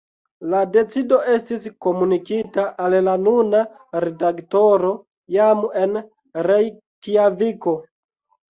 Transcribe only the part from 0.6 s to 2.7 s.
decido estis komunikita